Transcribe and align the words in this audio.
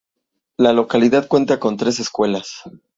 La 0.57 0.73
localidad 0.73 1.27
cuenta 1.27 1.59
con 1.59 1.77
tres 1.77 1.99
escuelas. 1.99 2.63